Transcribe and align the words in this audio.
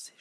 ces 0.00 0.14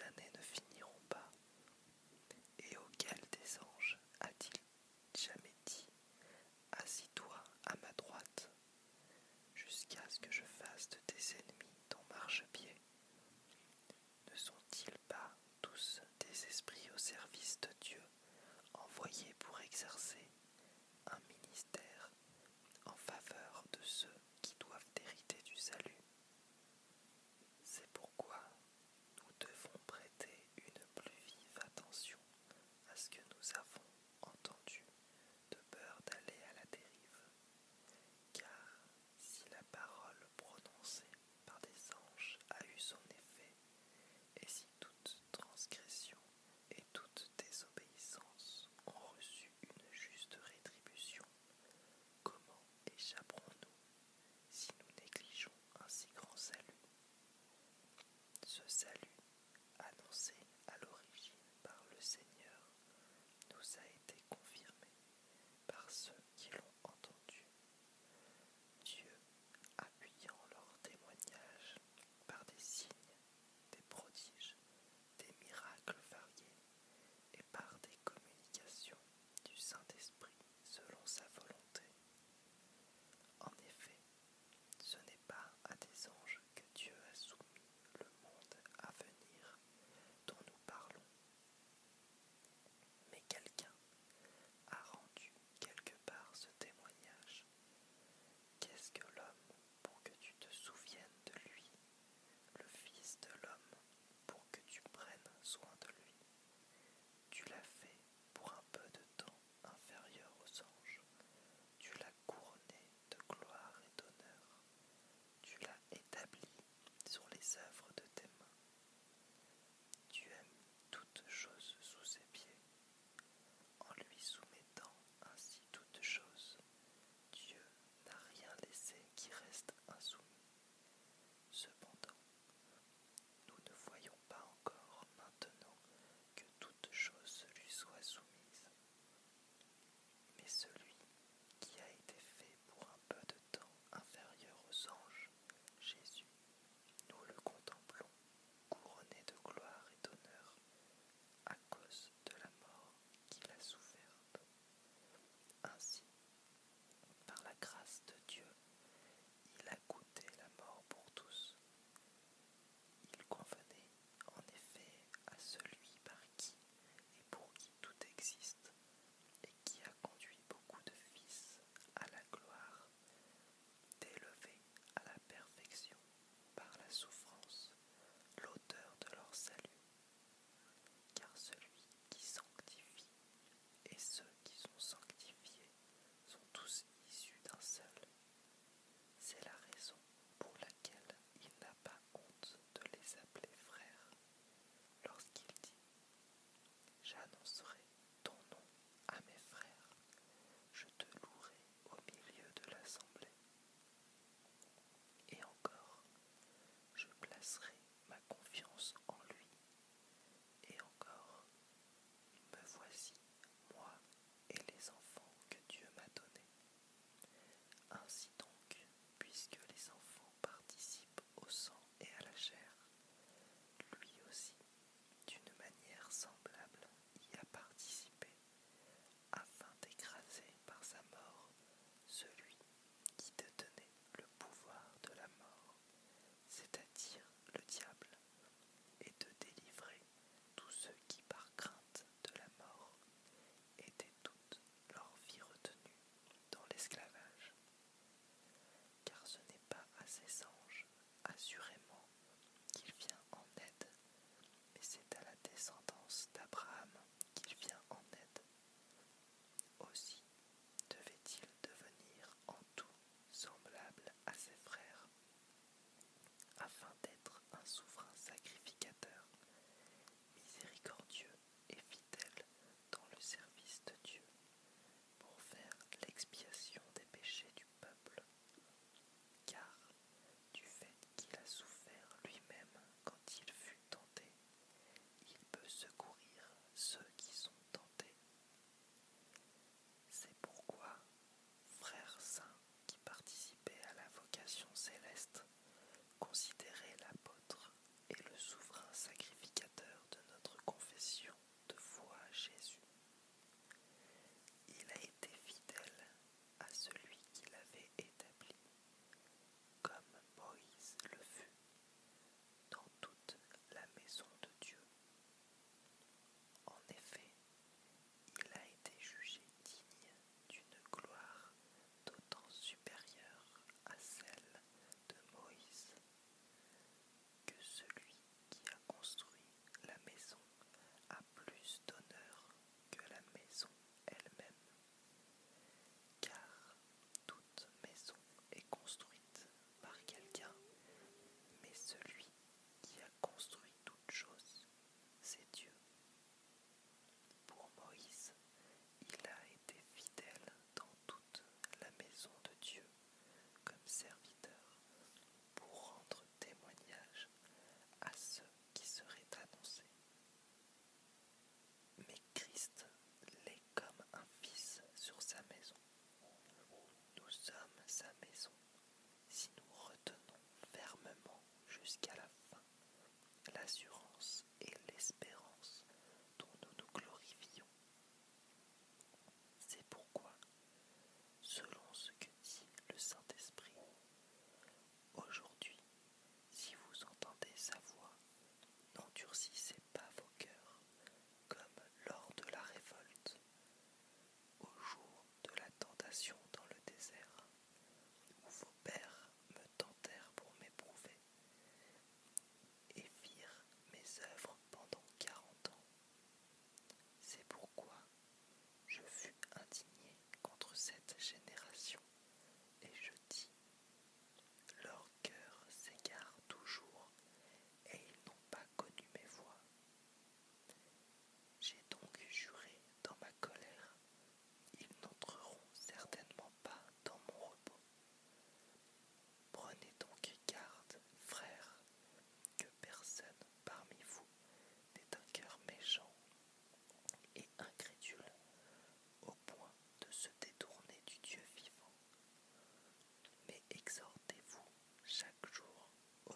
sändning. 0.00 0.29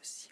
Aussi 0.05 0.29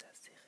ça 0.00 0.39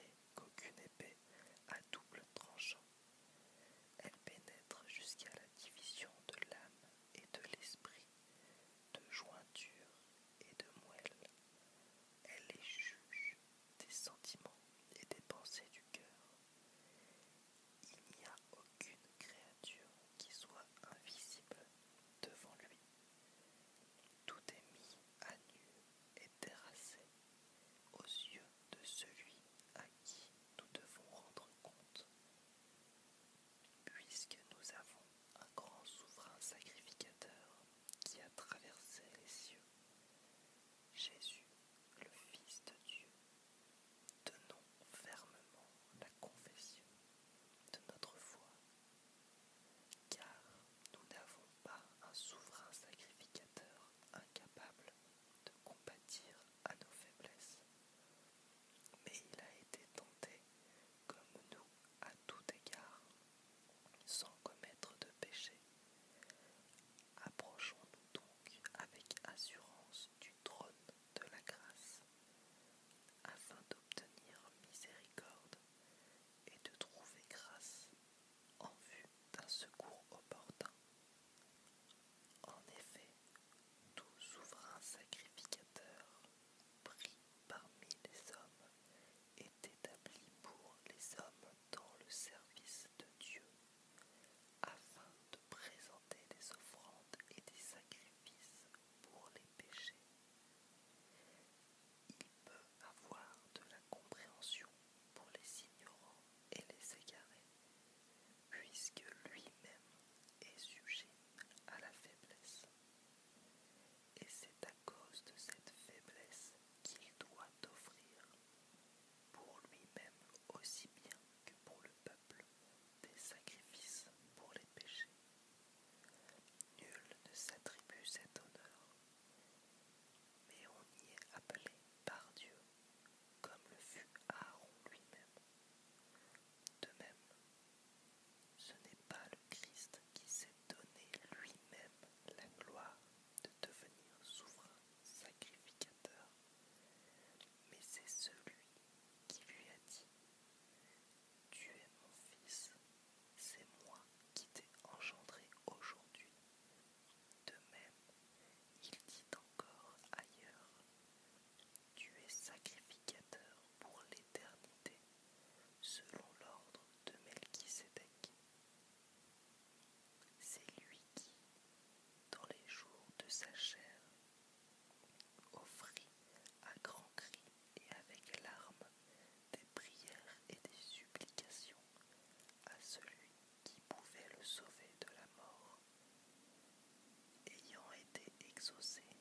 mais. 188.70 189.11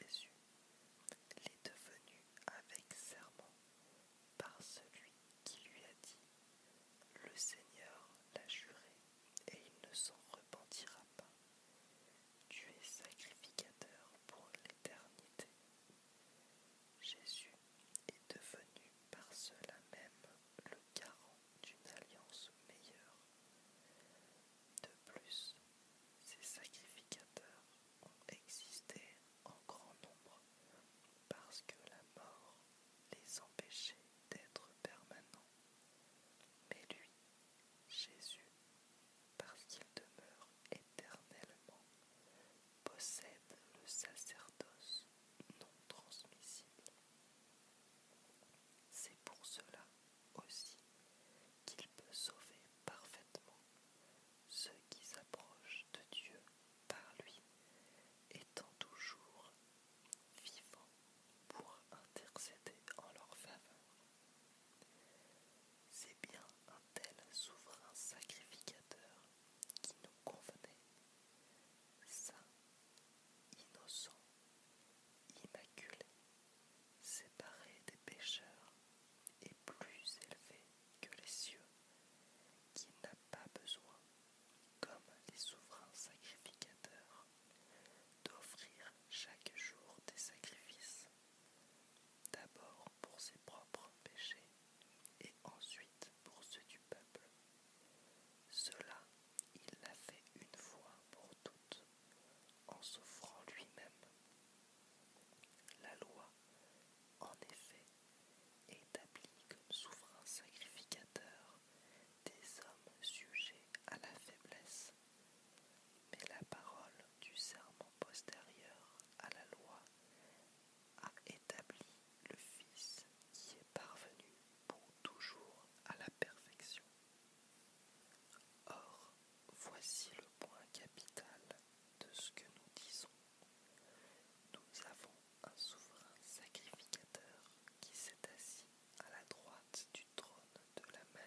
Jésus. 0.00 0.25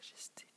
just. 0.10 0.49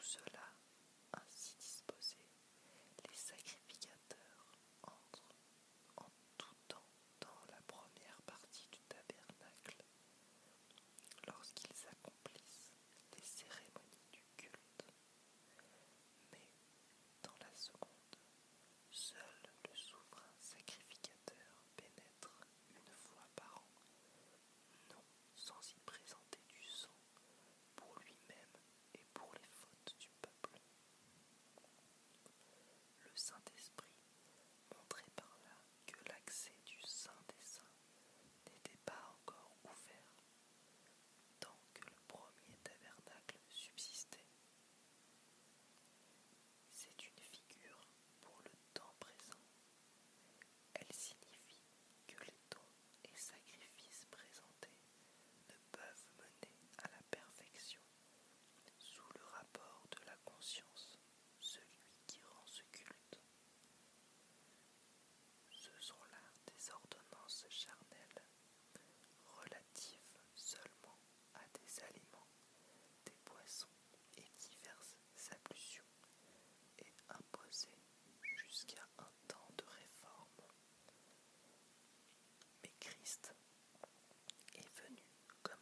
tú. 0.00 0.37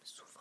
souffle. 0.06 0.35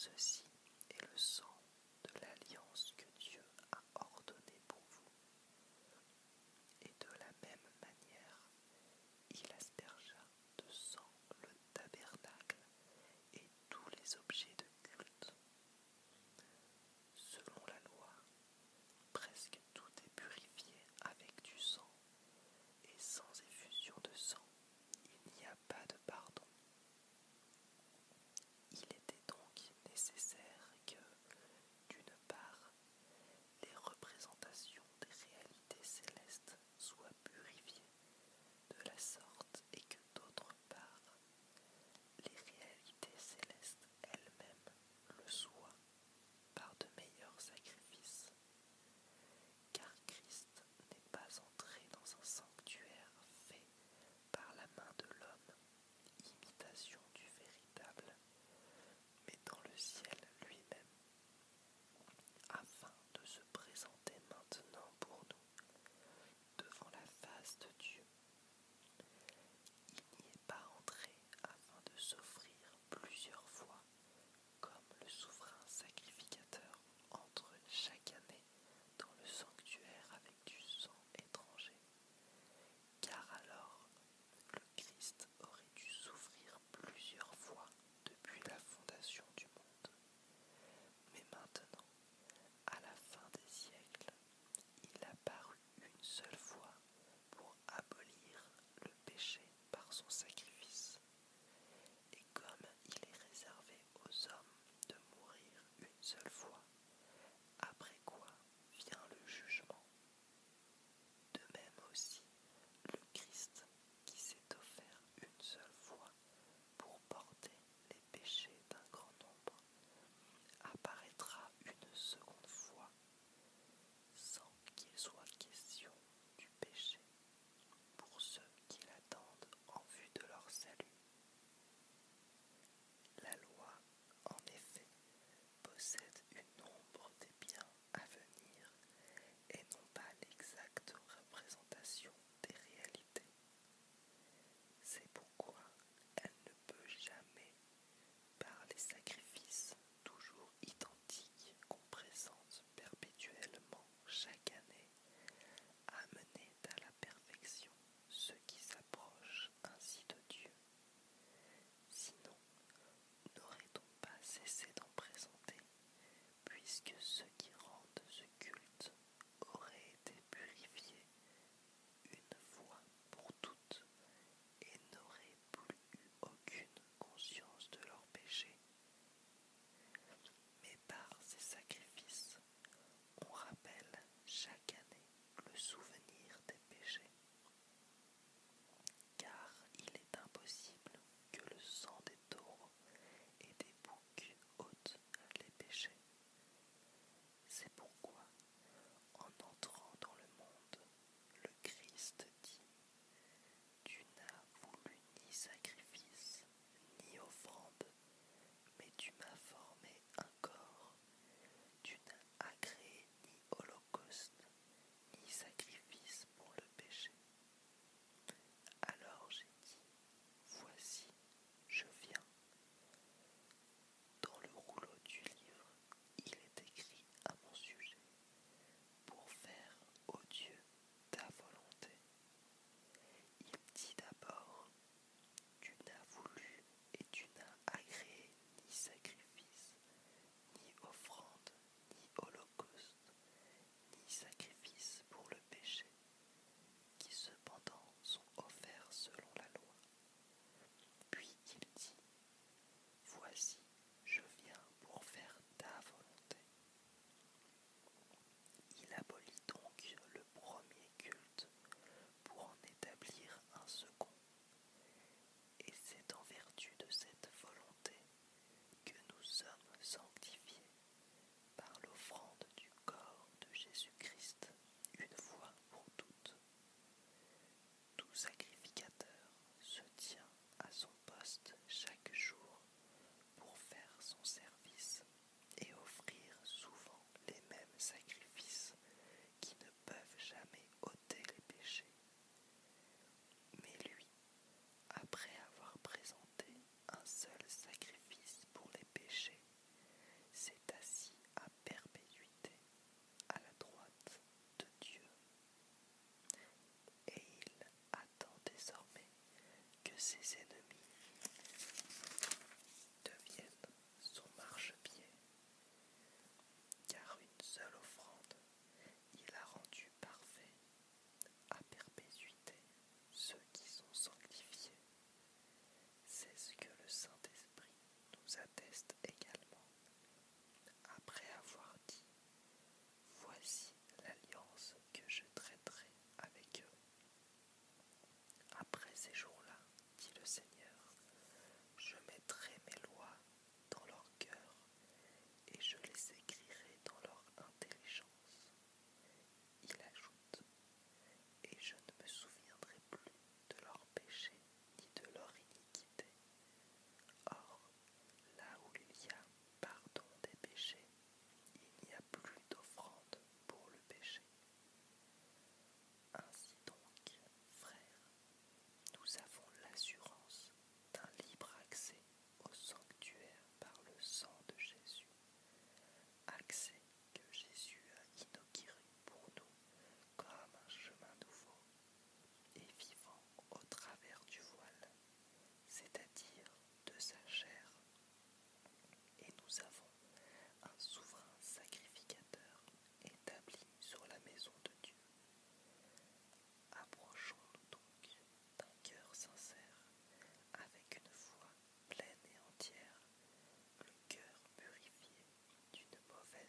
ceci. 0.00 0.49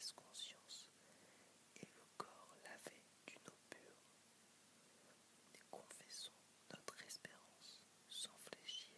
conscience 0.09 0.89
et 1.75 1.87
le 1.95 2.03
corps 2.17 2.55
lavé 2.63 3.03
d'une 3.27 3.47
eau 3.47 3.59
pure. 3.69 4.01
Confessons 5.69 6.31
notre 6.71 6.99
espérance 7.05 7.85
sans 8.09 8.35
fléchir, 8.49 8.97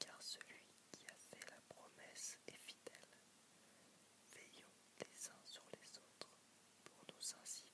car 0.00 0.20
celui 0.20 0.64
qui 0.90 1.06
a 1.06 1.16
fait 1.30 1.46
la 1.50 1.60
promesse 1.68 2.36
est 2.48 2.58
fidèle. 2.66 3.14
Veillons 4.34 4.74
les 4.98 5.28
uns 5.30 5.44
sur 5.44 5.62
les 5.72 5.98
autres 5.98 6.30
pour 6.84 7.04
nous 7.06 7.34
ainsi 7.40 7.67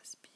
aspirines. 0.00 0.27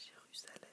Jérusalem. 0.00 0.69